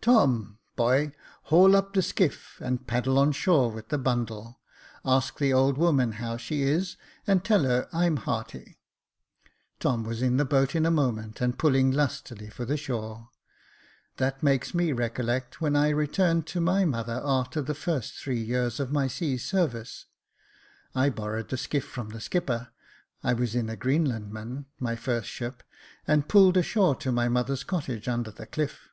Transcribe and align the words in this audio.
Tom, 0.00 0.60
boy, 0.76 1.10
haul 1.50 1.74
up 1.74 1.94
the 1.94 2.00
skiff 2.00 2.60
and 2.60 2.86
paddle 2.86 3.18
on 3.18 3.32
shore 3.32 3.72
with 3.72 3.88
the 3.88 3.98
bundle; 3.98 4.60
ask 5.04 5.38
the 5.40 5.52
old 5.52 5.76
woman 5.76 6.12
how 6.12 6.36
she 6.36 6.62
is, 6.62 6.96
and 7.26 7.42
tell 7.44 7.64
her 7.64 7.88
I'm 7.92 8.18
hearty." 8.18 8.78
Tom 9.80 10.04
was 10.04 10.22
in 10.22 10.36
the 10.36 10.44
boat 10.44 10.76
in 10.76 10.86
a 10.86 10.92
moment, 10.92 11.40
and 11.40 11.54
y6 11.54 11.56
Jacob 11.56 11.56
Faithful 11.56 11.58
pulling 11.58 11.90
lustily 11.90 12.50
for 12.50 12.64
the 12.64 12.76
shore. 12.76 13.30
*' 13.70 14.16
That 14.18 14.44
makes 14.44 14.74
me 14.74 14.92
recollect 14.92 15.60
when 15.60 15.74
I 15.74 15.88
returned 15.88 16.46
to 16.46 16.60
my 16.60 16.84
mother, 16.84 17.20
a'ter 17.24 17.60
the 17.60 17.74
first 17.74 18.12
three 18.14 18.40
years 18.44 18.78
of 18.78 18.92
my 18.92 19.08
sea 19.08 19.36
service. 19.36 20.06
I 20.94 21.10
borrowed 21.10 21.48
the 21.48 21.56
skiff 21.56 21.84
from 21.84 22.10
the 22.10 22.20
skipper— 22.20 22.68
I 23.24 23.32
was 23.32 23.56
in 23.56 23.68
a 23.68 23.76
Greenlandman, 23.76 24.66
my 24.78 24.94
first 24.94 25.28
ship, 25.28 25.64
and 26.06 26.28
pulled 26.28 26.56
ashore 26.56 26.94
to 26.94 27.10
my 27.10 27.28
mother's 27.28 27.64
cottage 27.64 28.06
under 28.06 28.30
the 28.30 28.46
cliff. 28.46 28.90